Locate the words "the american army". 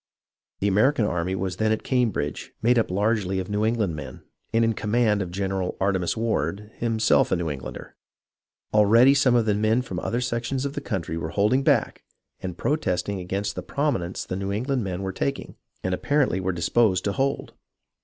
0.61-1.35